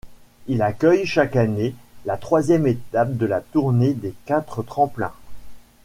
Il 0.47 0.63
accueille 0.63 1.05
chaque 1.05 1.35
année 1.35 1.75
la 2.05 2.17
troisième 2.17 2.65
étape 2.65 3.17
de 3.17 3.27
la 3.27 3.39
Tournée 3.39 3.93
des 3.93 4.15
quatre 4.25 4.63
tremplins. 4.63 5.13